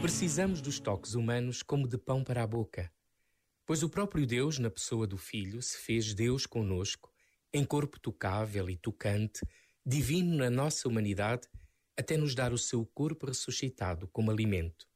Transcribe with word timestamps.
Precisamos 0.00 0.60
dos 0.60 0.80
toques 0.80 1.14
humanos 1.14 1.62
como 1.62 1.86
de 1.86 1.98
pão 1.98 2.24
para 2.24 2.42
a 2.42 2.46
boca, 2.46 2.92
pois 3.66 3.82
o 3.82 3.88
próprio 3.88 4.26
Deus, 4.26 4.58
na 4.58 4.70
pessoa 4.70 5.06
do 5.06 5.16
Filho, 5.16 5.62
se 5.62 5.78
fez 5.78 6.14
Deus 6.14 6.46
conosco, 6.46 7.12
em 7.52 7.64
corpo 7.64 8.00
tocável 8.00 8.68
e 8.68 8.76
tocante, 8.76 9.40
divino 9.84 10.36
na 10.36 10.50
nossa 10.50 10.88
humanidade, 10.88 11.46
até 11.96 12.16
nos 12.16 12.34
dar 12.34 12.52
o 12.52 12.58
seu 12.58 12.84
corpo 12.86 13.26
ressuscitado 13.26 14.08
como 14.08 14.30
alimento. 14.30 14.88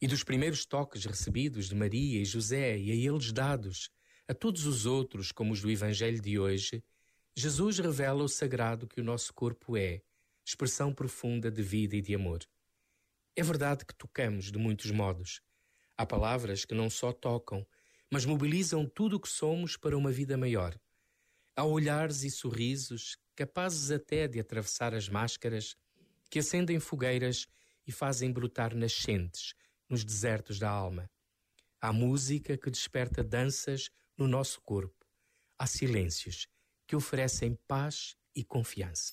E 0.00 0.06
dos 0.06 0.24
primeiros 0.24 0.66
toques 0.66 1.04
recebidos 1.04 1.68
de 1.68 1.74
Maria 1.74 2.20
e 2.20 2.24
José 2.24 2.76
e 2.76 2.90
a 2.90 2.94
eles 2.94 3.32
dados, 3.32 3.90
a 4.28 4.34
todos 4.34 4.66
os 4.66 4.84
outros, 4.84 5.30
como 5.30 5.52
os 5.52 5.62
do 5.62 5.70
Evangelho 5.70 6.20
de 6.20 6.38
hoje, 6.38 6.82
Jesus 7.36 7.78
revela 7.78 8.22
o 8.22 8.28
sagrado 8.28 8.86
que 8.86 9.00
o 9.00 9.04
nosso 9.04 9.32
corpo 9.32 9.76
é 9.76 10.02
expressão 10.44 10.92
profunda 10.92 11.50
de 11.50 11.62
vida 11.62 11.96
e 11.96 12.02
de 12.02 12.14
amor. 12.14 12.40
É 13.36 13.42
verdade 13.42 13.84
que 13.84 13.94
tocamos 13.94 14.52
de 14.52 14.58
muitos 14.58 14.90
modos. 14.90 15.40
Há 15.96 16.04
palavras 16.06 16.64
que 16.64 16.74
não 16.74 16.90
só 16.90 17.12
tocam, 17.12 17.66
mas 18.10 18.24
mobilizam 18.24 18.86
tudo 18.86 19.16
o 19.16 19.20
que 19.20 19.28
somos 19.28 19.76
para 19.76 19.96
uma 19.96 20.12
vida 20.12 20.36
maior. 20.36 20.78
Há 21.56 21.64
olhares 21.64 22.22
e 22.22 22.30
sorrisos 22.30 23.16
capazes 23.34 23.90
até 23.90 24.28
de 24.28 24.38
atravessar 24.38 24.94
as 24.94 25.08
máscaras 25.08 25.76
que 26.30 26.38
acendem 26.38 26.78
fogueiras 26.78 27.46
e 27.86 27.92
fazem 27.92 28.32
brotar 28.32 28.74
nascentes 28.74 29.54
nos 29.88 30.04
desertos 30.04 30.58
da 30.58 30.70
alma. 30.70 31.10
Há 31.80 31.92
música 31.92 32.56
que 32.56 32.70
desperta 32.70 33.22
danças 33.22 33.90
no 34.16 34.26
nosso 34.26 34.60
corpo. 34.62 35.04
Há 35.58 35.66
silêncios 35.66 36.46
que 36.86 36.96
oferecem 36.96 37.58
paz 37.68 38.16
e 38.34 38.44
confiança. 38.44 39.12